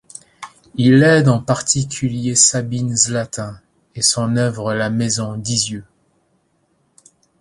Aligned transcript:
Il 0.77 1.03
aide 1.03 1.27
en 1.29 1.39
particulier 1.39 2.33
Sabine 2.33 2.95
Zlatin, 2.95 3.61
et 3.93 4.01
son 4.01 4.35
œuvre 4.35 4.73
la 4.73 4.89
Maison 4.89 5.37
d'Izieu. 5.37 5.85